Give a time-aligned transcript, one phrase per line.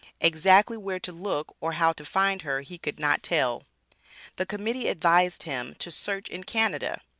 [0.19, 3.65] Exactly where to look or how to find her he could not tell.
[4.37, 7.01] The Committee advised him to "search in Canada."